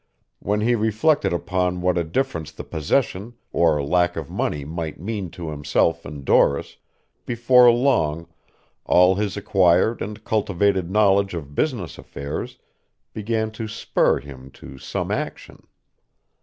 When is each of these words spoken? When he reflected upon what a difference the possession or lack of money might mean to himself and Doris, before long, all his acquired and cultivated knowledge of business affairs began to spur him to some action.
When 0.39 0.61
he 0.61 0.73
reflected 0.73 1.31
upon 1.31 1.79
what 1.81 1.95
a 1.95 2.03
difference 2.03 2.51
the 2.51 2.63
possession 2.63 3.35
or 3.53 3.83
lack 3.83 4.15
of 4.15 4.31
money 4.31 4.65
might 4.65 4.99
mean 4.99 5.29
to 5.37 5.51
himself 5.51 6.05
and 6.05 6.25
Doris, 6.25 6.77
before 7.27 7.69
long, 7.71 8.25
all 8.83 9.13
his 9.13 9.37
acquired 9.37 10.01
and 10.01 10.23
cultivated 10.23 10.89
knowledge 10.89 11.35
of 11.35 11.53
business 11.53 11.99
affairs 11.99 12.57
began 13.13 13.51
to 13.51 13.67
spur 13.67 14.19
him 14.19 14.49
to 14.53 14.79
some 14.79 15.11
action. 15.11 15.67